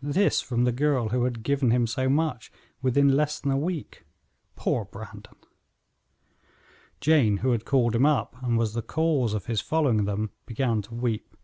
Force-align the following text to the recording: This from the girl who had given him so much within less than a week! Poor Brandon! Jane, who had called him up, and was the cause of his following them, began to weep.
This 0.00 0.40
from 0.40 0.64
the 0.64 0.72
girl 0.72 1.10
who 1.10 1.24
had 1.24 1.42
given 1.42 1.70
him 1.70 1.86
so 1.86 2.08
much 2.08 2.50
within 2.80 3.14
less 3.14 3.38
than 3.38 3.52
a 3.52 3.58
week! 3.58 4.06
Poor 4.56 4.86
Brandon! 4.86 5.36
Jane, 7.02 7.36
who 7.36 7.52
had 7.52 7.66
called 7.66 7.94
him 7.94 8.06
up, 8.06 8.34
and 8.42 8.56
was 8.56 8.72
the 8.72 8.80
cause 8.80 9.34
of 9.34 9.44
his 9.44 9.60
following 9.60 10.06
them, 10.06 10.30
began 10.46 10.80
to 10.80 10.94
weep. 10.94 11.36